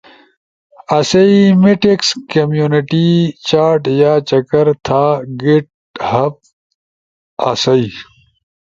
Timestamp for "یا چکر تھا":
4.01-5.03